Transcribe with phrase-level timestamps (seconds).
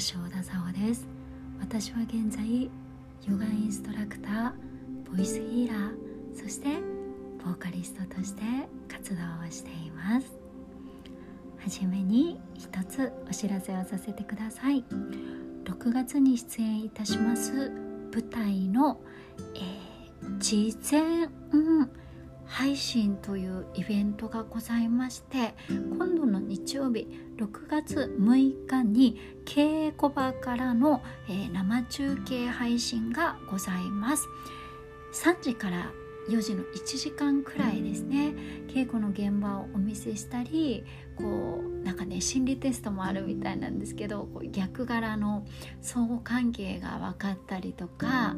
[0.00, 1.06] 橋田沙穂です。
[1.60, 2.70] 私は現在
[3.28, 4.52] ヨガインストラクター
[5.14, 6.68] ボイスヒーラーそして
[7.44, 8.42] ボーカリストとして
[8.88, 10.26] 活動をしています。
[11.58, 14.82] はじめに一つお知らせをさせてください。
[15.64, 17.70] 6月に出演いたします
[18.10, 18.98] 舞台の、
[19.54, 21.90] えー、事前、うん
[22.46, 26.19] 配信というイベントがございまして今度
[26.64, 34.28] 日曜日6月6日に稽古場からの、えー、生中継配信がございます。
[35.12, 35.90] 3時から
[36.28, 38.34] 4時の1時間くらいですね。
[38.68, 40.84] 稽古の現場をお見せしたり
[41.16, 45.44] こうなんかね心理テストもあるみたいなんですけど逆柄の
[45.80, 48.34] 相互関係が分かったりとかあ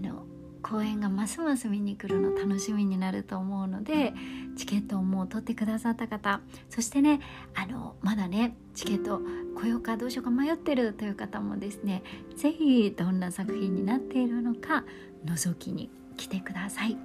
[0.00, 0.24] の
[0.62, 4.12] 公演がますます見に来るの楽しみになると思うので
[4.56, 7.20] チケットをもう取ってくださった方そしてね
[7.54, 9.20] あのまだねチケット
[9.56, 12.02] 来ようかどうしようか迷ってるという方もですね
[12.36, 14.84] 是非どんな作品になっているのか
[15.24, 16.96] 覗きに来てください。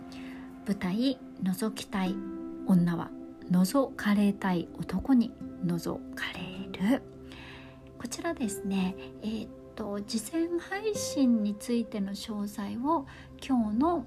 [0.66, 2.16] 舞台「覗きたい
[2.68, 3.12] 女は
[3.52, 5.32] 覗かれたい男に
[5.66, 7.02] 覗かれる」
[8.00, 13.06] こちらですねえー、と次戦配信についての詳細を
[13.46, 14.06] 今日の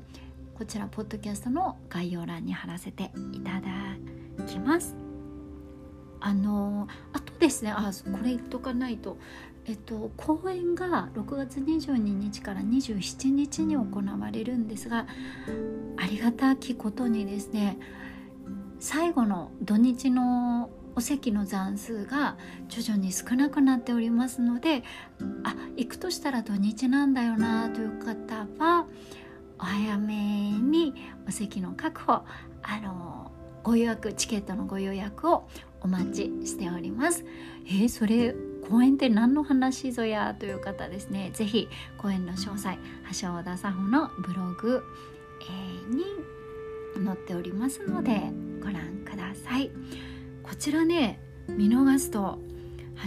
[0.54, 3.66] こちらポッドキャストの概要欄に貼らせていただ
[4.46, 4.96] きます。
[6.18, 9.18] あのあとですねあこれ言っとかないと
[9.68, 15.06] えっと、公演が6月22日から27日に行われるんですが
[15.96, 17.76] ありがたきことにですね
[18.78, 22.36] 最後の土日のお席の残数が
[22.68, 24.82] 徐々に少なくなっておりますので
[25.44, 28.86] あ行くとしたら土日なんだよなという方は
[29.58, 30.14] お早め
[30.52, 30.94] に
[31.28, 32.24] お席の確保
[32.62, 33.30] あの
[33.62, 35.48] ご予約チケットのご予約を
[35.80, 37.24] お待ちしております。
[37.66, 38.34] えー、それ
[38.68, 41.68] 公演って何の話ぞやという方ですね是非
[41.98, 42.78] 公演の詳細
[43.20, 44.82] 橋尾田佐穂のブログ、
[45.42, 46.04] えー、に
[47.04, 49.70] 載っておりますのでご覧ください。
[50.48, 51.18] こちらね
[51.48, 52.38] 見逃すと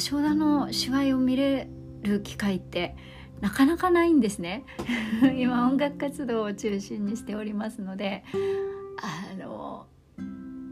[0.10, 1.70] 橋田の芝居を見れ
[2.02, 2.96] る機会って
[3.42, 4.66] なかなかないんですね。
[5.38, 8.24] 今音楽活動を中心にしておりますので
[9.02, 9.88] あの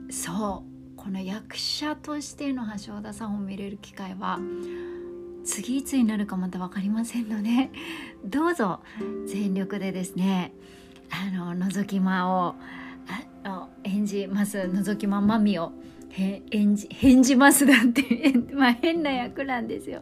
[0.09, 4.39] そうこの役者としての橋田さんを見れる機会は
[5.45, 7.71] 次いつになるかまた分かりませんので
[8.25, 8.81] どうぞ
[9.25, 10.53] 全力でですね
[11.09, 12.55] あの覗き間を
[13.47, 14.57] あ演じます。
[14.57, 15.71] 覗き間マミを
[16.51, 18.33] 演じ返事ますだって。
[18.53, 20.01] まあ変な役なんですよ。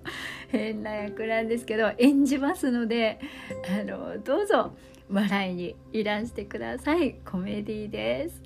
[0.50, 3.19] 変な役なんですけど演じますので
[3.79, 4.75] あのどうぞ
[5.11, 7.17] 笑いにいらしてください。
[7.23, 8.41] コメディです。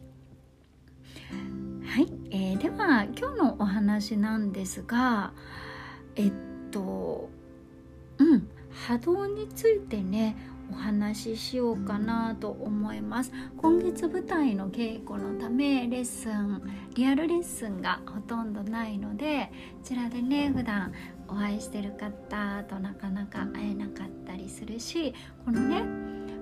[1.86, 5.32] はい、えー、では今日のお話なんですが
[6.16, 6.34] えっ
[6.72, 7.30] と
[8.18, 8.50] うん。
[8.88, 10.36] 波動についてね
[10.72, 13.32] お話ししようかなと思います。
[13.58, 16.62] 今月舞台の稽古のためレッスン
[16.96, 20.94] リアルレッスンがほとんどないのでこちらでね普段
[21.28, 25.14] お会いしてる方となかなか会えなかったりするし
[25.46, 25.84] このね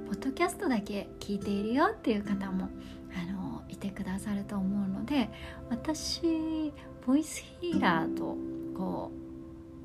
[0.07, 2.69] ポッドキャストだけ聞いているよっていう方も
[3.13, 5.29] あのいてくださると思うので
[5.69, 6.73] 私
[7.05, 8.37] ボイスヒーラーと
[8.77, 9.11] こ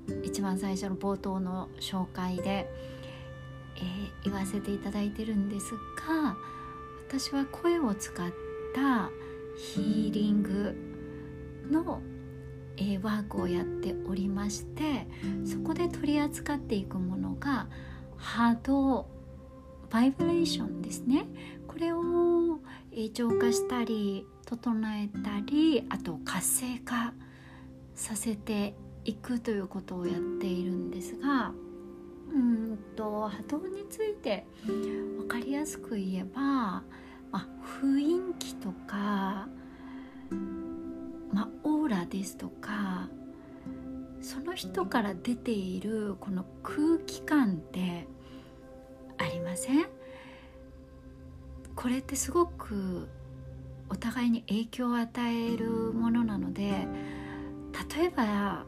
[0.08, 2.68] う一番最初の冒頭の紹介で
[3.82, 5.72] えー、言わせていただいてるんです
[6.06, 6.36] が
[7.08, 8.30] 私は声を使っ
[8.74, 9.10] た
[9.56, 10.74] ヒーリング
[11.70, 12.00] の、
[12.76, 15.06] えー、ワークをやっておりまして
[15.44, 17.66] そこで取り扱っていくものが
[18.16, 19.08] 波動
[19.90, 21.26] バイブレーションですね。
[21.66, 21.98] これを、
[22.92, 27.12] えー、浄化したり整えたりあと活性化
[27.94, 31.52] させていくということをやっているんですが
[32.34, 36.82] うんと波動について分かりやすく言えば、ま
[37.32, 37.46] あ、
[37.82, 39.48] 雰囲気とか、
[41.32, 43.08] まあ、オーラですとか
[44.20, 48.06] その人から出ているこの空気感って
[49.18, 49.86] ありません？
[51.74, 53.08] これってすごく
[53.88, 56.86] お互いに影響を与えるものなので
[57.96, 58.64] 例えば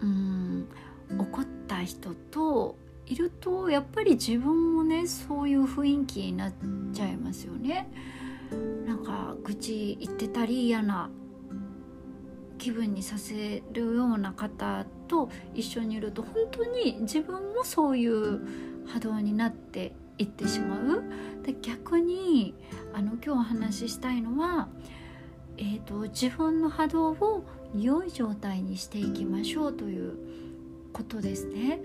[0.00, 0.68] うん
[1.18, 6.52] 怒った人といるとやっぱり自分もねそういう雰囲気になっ
[6.92, 7.90] ちゃいますよね。
[8.86, 11.10] なんか愚痴言ってたり嫌な
[12.58, 18.40] 気分にさせるような方と一緒にいると本当に自分もそういう
[18.86, 21.02] 波動になっていってしまう。
[21.42, 22.54] で逆に
[22.94, 24.68] あの今日お話ししたいのは、
[25.58, 27.44] えーと、自分の波動を
[27.76, 30.16] 良い状態にしていきましょうという
[30.92, 31.80] ことですね。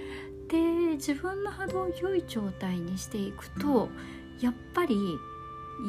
[0.50, 0.58] で
[0.96, 3.90] 自分の波動を良い状態にしていくと
[4.42, 4.98] やっぱり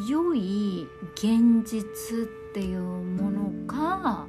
[0.08, 2.22] 良い現実っ
[2.52, 4.26] ていうものが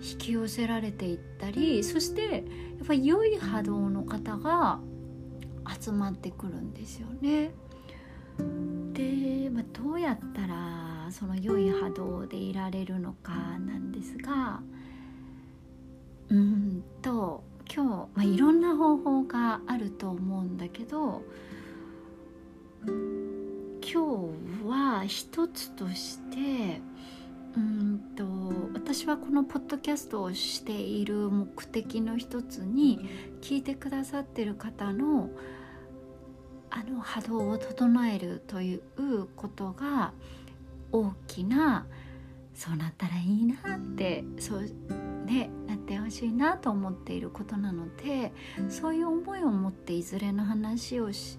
[0.00, 2.44] 引き寄せられていったりそして
[2.78, 4.80] やっぱり良い波動の方が
[5.80, 7.52] 集まってくるんですよね。
[8.92, 14.60] で、まあ、どうやったらその良い波動でいられるのかなんですが
[18.78, 21.22] 方法があると思うんだけど
[22.86, 26.80] 今日は一つとして
[27.56, 28.24] うんと
[28.74, 33.08] 私はこのポッドキャストをしている目的の一つに
[33.40, 35.28] 聞いてくださってる方の
[36.70, 38.80] あの波動を整えるという
[39.34, 40.12] ことが
[40.92, 41.86] 大きな
[42.54, 44.62] そうなったらいいなってそう
[45.24, 48.30] ねなってほしいなと思っていることなので
[48.68, 51.38] そういう思いを持っていずれの話をし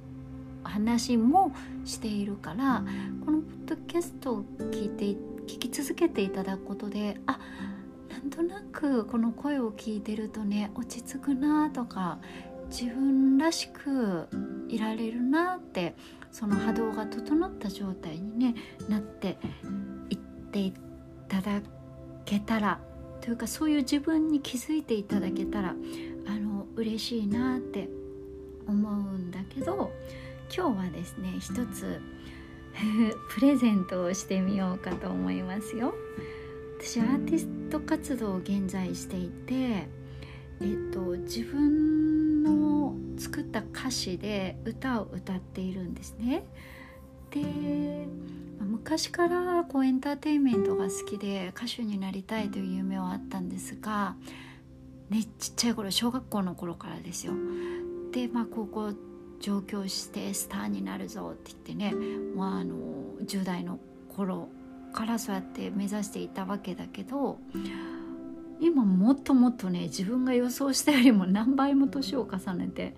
[0.63, 1.53] 話も
[1.85, 2.83] しているから
[3.23, 5.05] このポッドキャストを聞いて
[5.45, 7.39] 聞き続けていただくことであ
[8.09, 12.17] なんとなくこの声を聞いてるとね落ち着くなとか
[12.69, 14.27] 自分らしく
[14.67, 15.95] いられるなって
[16.31, 18.55] その波動が整った状態に、ね、
[18.89, 19.37] なって
[20.09, 20.73] いってい
[21.27, 21.61] ただ
[22.25, 22.79] けたら
[23.21, 25.75] というかそういう自分に気づいていただけたら
[26.27, 27.89] あの嬉しいなって
[28.67, 29.91] 思うんだけど
[30.55, 31.99] 今日はですね一つ
[33.29, 35.93] プレゼントをしてみようかと思いますよ。
[36.79, 39.87] 私アーティスト活動を現在していて、え
[40.61, 46.45] っと、自分の作った歌詞で歌を歌っているんですね。
[47.31, 48.07] で
[48.59, 54.15] 昔からこうエンターテインメントが好きで歌手になりたいという夢はあったんですが、
[55.09, 57.33] ね、ちっちゃい頃小学校の頃からですよ。
[58.11, 58.93] で、まあ、高校
[59.39, 61.93] 上京してスターになるぞって言ってね、
[62.35, 62.75] まあ、あの
[63.23, 63.79] 10代の
[64.15, 64.49] 頃
[64.91, 67.39] からそうやって目指していたわけだけど
[68.59, 72.95] 今もっともっとね自分が予想したよりも何倍も年を重ねて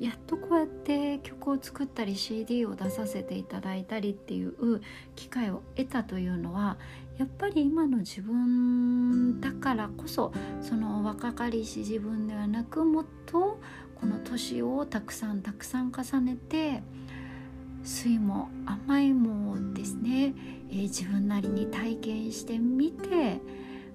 [0.00, 4.80] やっとこうやって曲を作ったり CD を出させていただいたりっていう
[5.14, 6.78] 機会を得たというのは
[7.18, 10.32] やっぱり今の自分だからこそ
[10.62, 13.60] その若かりし自分ではなくもっと
[14.00, 16.82] この年をたくさんたくさん重ねて
[17.82, 20.34] 酸いも甘いもですね、
[20.70, 23.40] えー、自分なりに体験してみて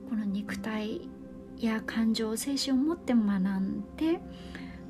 [0.08, 1.10] この肉体
[1.58, 4.22] や感情精神を持って学んで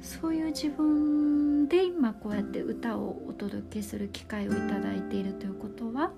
[0.06, 6.12] そういう自分で今こうやって歌をお届けする機会をいただいているということはやっ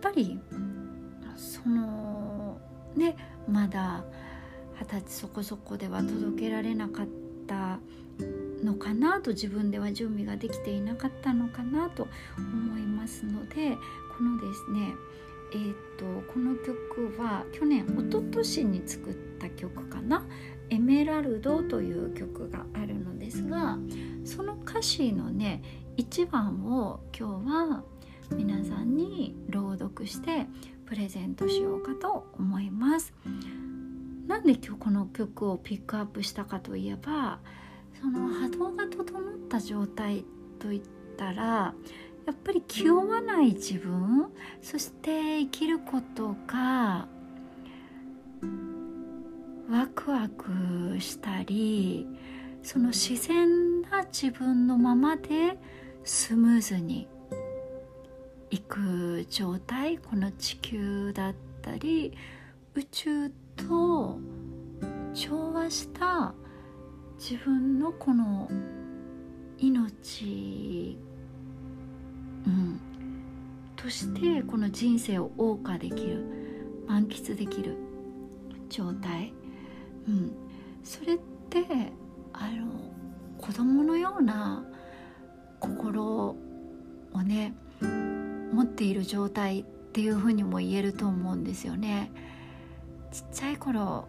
[0.00, 0.38] ぱり
[1.36, 2.58] その
[2.96, 3.16] ね
[3.48, 4.04] まだ
[4.80, 7.06] 二十歳そこそこでは届けられなかっ
[7.48, 7.78] た
[8.62, 12.06] のかなと自分では準備ができていなかったのかなと
[12.38, 13.76] 思いますので
[14.16, 14.94] このですね
[15.52, 20.26] えーと、この曲は去年一昨年に作った曲かな
[20.74, 23.78] 「エメラルド」という曲があるのですが
[24.24, 25.62] その歌詞のね
[25.96, 27.84] 1番を今日は
[28.34, 30.48] 皆さんに朗読して
[30.84, 33.14] プレゼントしようかと思います。
[34.26, 37.38] なんで今日この曲をピックアップしたかといえば
[38.00, 40.24] その波動が整った状態
[40.58, 40.82] といっ
[41.16, 47.06] たらやっぱり気負わない自分そして生きることが
[49.70, 52.06] ワクワクしたり
[52.62, 55.58] その自然な自分のままで
[56.04, 57.08] スムーズに
[58.50, 62.12] いく状態この地球だったり
[62.74, 64.18] 宇宙と
[65.14, 66.34] 調和した
[67.18, 68.50] 自分のこの
[69.58, 70.98] 命、
[72.46, 72.80] うん、
[73.76, 76.24] としてこの人生を謳歌できる
[76.86, 77.76] 満喫できる
[78.68, 79.32] 状態、
[80.08, 80.32] うん、
[80.82, 81.18] それっ
[81.50, 81.64] て
[82.32, 82.92] あの
[83.38, 84.64] 子供のような
[85.60, 86.36] 心
[87.12, 92.10] をね持っている状態っていうふうにも言えると思うんですよね。
[93.12, 94.08] ちっちゃい頃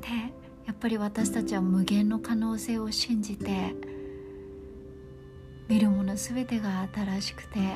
[0.00, 0.32] ね
[0.66, 3.74] やっぱり私たちは無限の可能性を信じて
[5.68, 7.66] 見るもの全てが新しくてで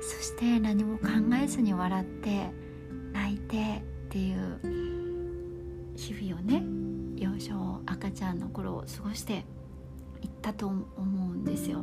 [0.00, 1.06] そして何も考
[1.42, 2.50] えずに笑って
[3.16, 6.62] 泣いてっていう日々をね
[7.16, 9.44] 幼少赤ちゃんの頃を過ごして
[10.20, 11.82] いったと思うんですよ。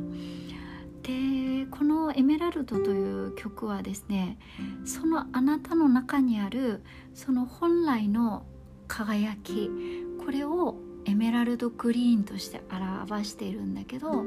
[1.02, 4.38] でこのエメラルド」という曲はですね
[4.84, 6.82] そのあなたの中にある
[7.14, 8.46] その本来の
[8.86, 9.70] 輝き
[10.24, 14.24] これをエメラルドグリーンとして表しているんだけど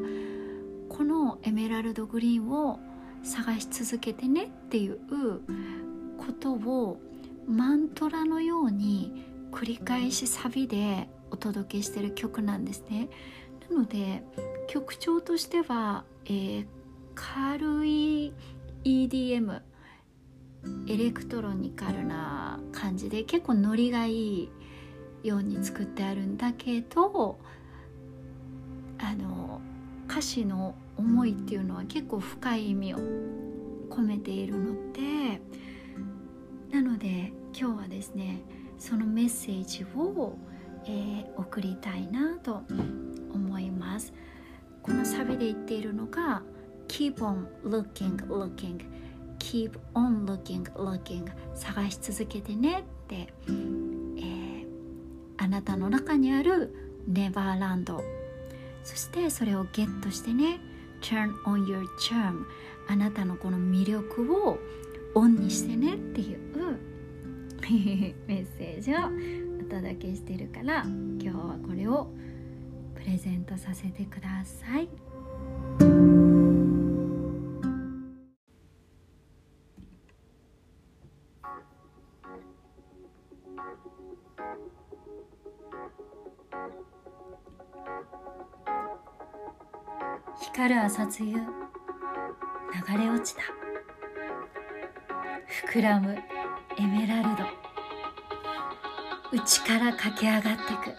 [0.89, 2.79] このエメラルドグリーンを
[3.23, 4.99] 探し続けてねっていう
[6.17, 6.99] ことを
[7.47, 13.09] マントラのように繰り返しサビでお届けしてる曲なんですね。
[13.69, 14.23] なので
[14.67, 16.65] 曲調としては、えー、
[17.15, 18.33] 軽い
[18.83, 19.61] EDM
[20.87, 24.49] エレクトロニカルな感じで結構ノリがいい
[25.23, 27.37] ように作ってあるんだけど
[28.99, 29.61] あの
[30.09, 32.97] 歌詞の思いっていうのは結構深い意味を
[33.89, 35.41] 込めているので
[36.71, 38.41] なので今日はですね
[38.77, 40.37] そのメッセージを、
[40.85, 42.61] えー、送りたいなと
[43.33, 44.13] 思います。
[44.87, 46.41] このサビで言っているのが
[46.87, 48.79] Keep on looking looking
[49.39, 54.65] Keep on looking looking 探し続けてねって、えー、
[55.37, 56.73] あなたの中にある
[57.05, 58.01] ネバーランド
[58.83, 60.61] そしてそれをゲットしてね
[61.01, 62.45] Turn on your charm
[62.87, 64.57] あなたのこの魅力を
[65.15, 66.37] オンにしてねっていう
[68.27, 68.97] メッセージを
[69.59, 72.07] お届けしてるから今日はこれを
[72.95, 74.87] プレゼントさせてください。
[90.39, 91.39] 光る朝露流
[92.97, 93.66] れ落ちた
[95.65, 96.15] 膨らむ
[96.77, 97.43] エメラルド
[99.31, 100.95] 内から駆け上がってく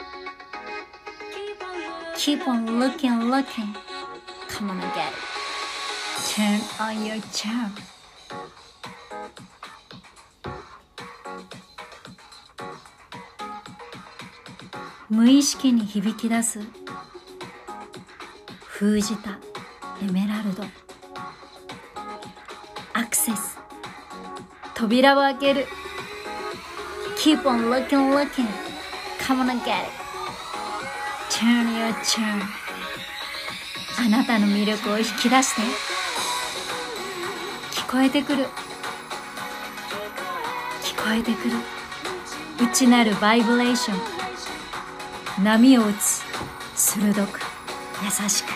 [2.17, 3.73] Keep on looking looking
[4.49, 5.39] Come on and get it
[6.35, 7.71] Turn on your charm
[15.09, 16.61] 無意識に響き出す
[18.67, 19.39] 封じた
[20.03, 20.88] エメラルド
[24.79, 25.67] 扉を開ける。
[27.19, 28.47] Keep on looking looking.
[29.19, 29.91] Come on and get it.
[31.29, 32.41] Turn your turn.
[33.99, 35.63] あなたの魅力を引き出して。
[37.73, 38.45] 聞こえてくる。
[40.85, 41.57] 聞こえてくる。
[42.61, 43.95] 内なるバイブレーショ
[45.41, 46.23] ン波を打つ。
[46.77, 47.41] 鋭く
[48.05, 48.49] 優しく。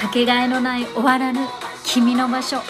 [0.00, 1.40] かけがえのない終わらぬ
[1.82, 2.62] 君の場所。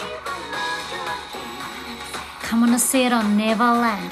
[2.51, 4.11] Come on sit on Neverland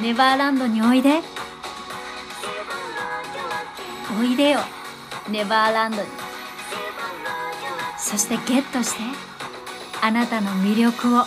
[0.00, 1.20] ネバーランドにおいで。
[4.16, 4.60] おいでよ。
[5.28, 6.08] ネバーランドに
[7.98, 9.02] そしてゲットして。
[10.00, 11.24] あなたの魅力を。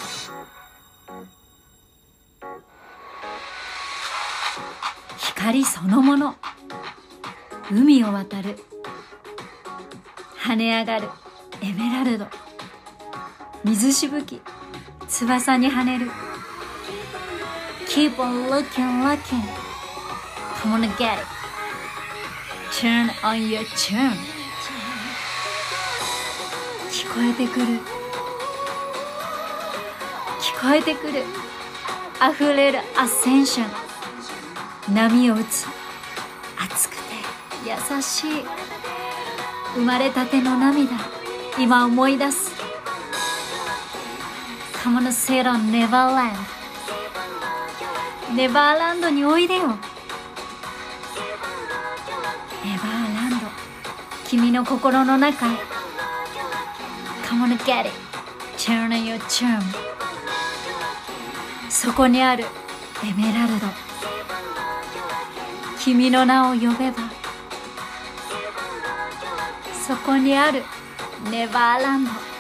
[5.18, 6.36] 光そのもの。
[7.70, 8.58] 海を渡る。
[10.42, 11.10] 跳ね上がる。
[11.62, 12.28] エメラルド。
[13.66, 14.42] 水しぶき。
[15.12, 16.10] 翼に跳ねる。
[17.88, 19.44] Keep on looking, looking.
[20.62, 21.26] Come on and get it.
[22.72, 24.16] Turn on your turn
[26.90, 27.66] 聞こえてくる。
[30.40, 31.24] 聞こえてくる。
[32.34, 33.66] 溢れるアセンショ
[34.90, 34.94] ン。
[34.94, 35.68] 波を打つ。
[36.58, 37.02] 熱くて。
[37.66, 38.46] 優しい。
[39.76, 40.94] 生まれたての涙。
[41.60, 42.51] 今思い出す。
[44.92, 46.36] Come on sit on Neverland
[48.36, 49.68] ネバーランドにおいでよネ
[52.76, 53.48] バーランド
[54.30, 55.56] 君の心の中へ
[57.26, 57.92] Come on get it
[58.58, 59.62] Turn on your charm
[61.70, 62.44] そこにある
[63.06, 63.68] エメラルド
[65.82, 66.98] 君の名を呼べば
[69.88, 70.64] そこにある
[71.32, 72.31] ネバーランド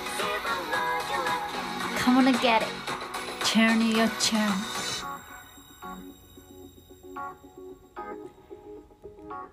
[2.03, 2.67] Come on and get it.
[3.45, 4.09] Turn your.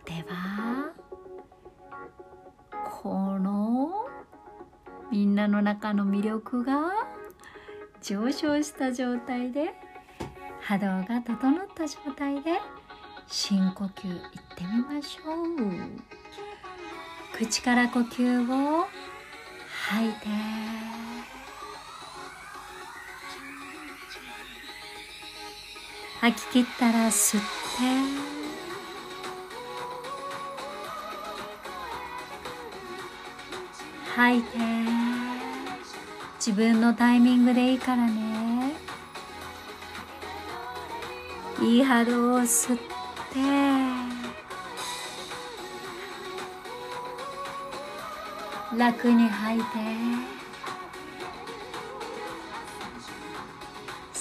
[0.07, 0.93] では
[3.03, 4.07] この
[5.11, 6.91] みんなの中の魅力が
[8.01, 9.75] 上昇した状態で
[10.63, 12.53] 波動が整った状態で
[13.27, 14.21] 深呼吸いっ
[14.57, 15.37] てみましょう
[17.37, 18.87] 口から呼吸を
[19.91, 20.78] 吐いて
[26.21, 27.47] 吐き切ったら吸って。
[34.17, 34.59] 吐いて。
[36.39, 38.73] 自分のタイミングでいいからね。
[41.63, 42.85] いい波動を吸って。
[48.77, 50.38] 楽に吐いて。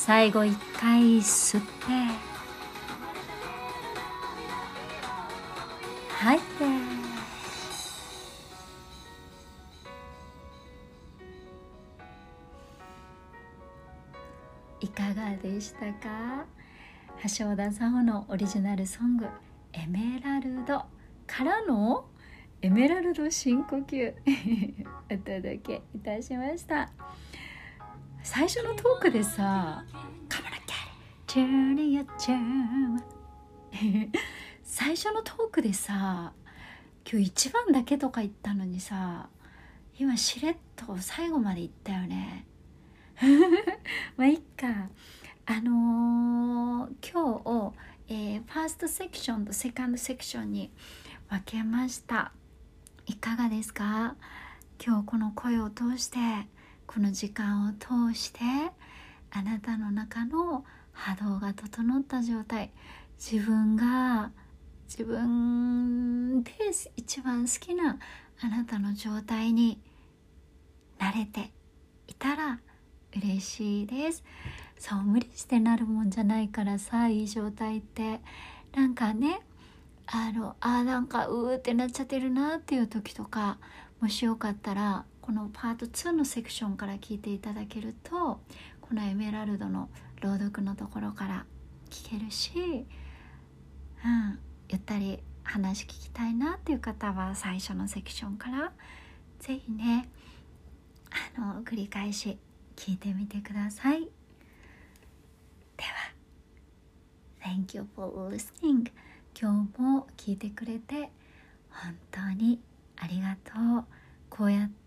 [0.08, 1.68] 最後一回吸って
[6.08, 6.40] 吐い。
[6.40, 6.46] て
[14.80, 16.46] いかがでしたか
[17.38, 19.26] 橋田さんのオリジナルソング
[19.74, 20.86] 「エメラルド」
[21.28, 22.06] からの
[22.62, 24.14] エメラルド深呼吸
[25.12, 26.94] お届けいたしました
[28.30, 29.86] 最初のトークでさ
[30.28, 30.58] 「カメラ
[31.26, 34.10] キャリーニアチャー
[34.64, 36.34] 最初のトークでさ
[37.10, 39.30] 今日一番だけとか言ったのにさ
[39.98, 42.46] 今しれっと最後まで言ったよね
[44.18, 44.90] まあいっか。
[45.46, 47.72] あのー、今
[48.10, 50.70] 日、えー、ファーストセクションとセカンドセクションに
[51.30, 52.34] 分けました。
[53.06, 54.18] いかがですか？
[54.86, 56.20] 今日この声を通して。
[56.88, 58.40] この時間を通して
[59.30, 62.72] あなたの中の波動が整った状態
[63.20, 64.32] 自分が
[64.88, 66.52] 自分で
[66.96, 68.00] 一番好きな
[68.42, 69.80] あなたの状態に
[70.98, 71.52] 慣れて
[72.08, 72.60] いたら
[73.16, 74.24] 嬉しいです。
[74.80, 78.22] そう無理してなるもんじゃないからさいい状態って
[78.76, 79.42] なんかね
[80.06, 83.58] あのあなんかうーってなっちゃってるなっていう時とか
[84.00, 88.40] もしよかったらこのパート2のセクションから聞いていただけると
[88.80, 89.90] このエメラルドの
[90.22, 91.46] 朗読のところから
[91.90, 98.72] 聞けるし、うん、ゆったり話聞きたいなっていう方は最初のセクションから
[99.42, 100.08] 是非ね
[101.36, 102.38] あの繰り返し
[102.78, 104.04] 聞いてみてください。
[104.06, 104.08] で
[105.84, 106.14] は
[107.44, 108.90] Thank you for listening
[109.38, 111.12] 今日も聞いてくれて
[111.70, 112.62] 本当に
[112.96, 113.52] ありがと
[113.82, 113.86] う
[114.30, 114.87] こうやって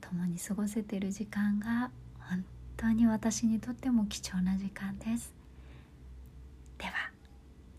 [0.00, 1.90] 共に過ごせてる時間が
[2.28, 2.44] 本
[2.76, 5.34] 当に私にとっても貴重な時間です
[6.78, 6.92] では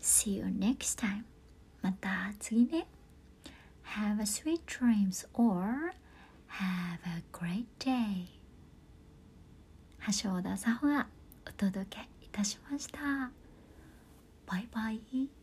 [0.00, 1.22] See you next time
[1.82, 2.86] また次ね
[3.96, 5.94] Have a sweet dreams or
[6.48, 8.36] Have a great day
[10.22, 11.08] 橋田沙穂が
[11.48, 13.30] お届けいたしました。
[14.46, 15.35] バイバイ。